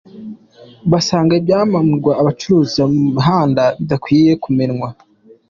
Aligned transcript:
Basanga 0.91 1.31
ibyamburwa 1.39 2.11
abacururiza 2.21 2.81
mu 2.93 2.99
mihanda 3.15 3.63
bidabikwiye 3.79 4.31
kumenwa 4.43 4.87